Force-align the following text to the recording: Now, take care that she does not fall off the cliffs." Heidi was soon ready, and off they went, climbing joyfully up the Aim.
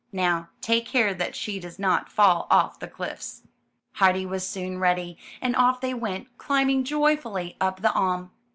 Now, 0.11 0.49
take 0.61 0.87
care 0.87 1.13
that 1.13 1.35
she 1.35 1.59
does 1.59 1.77
not 1.77 2.09
fall 2.11 2.47
off 2.49 2.79
the 2.79 2.87
cliffs." 2.87 3.43
Heidi 3.91 4.25
was 4.25 4.43
soon 4.47 4.79
ready, 4.79 5.15
and 5.39 5.55
off 5.55 5.79
they 5.79 5.93
went, 5.93 6.39
climbing 6.39 6.83
joyfully 6.83 7.55
up 7.61 7.81
the 7.83 7.91
Aim. 7.95 8.31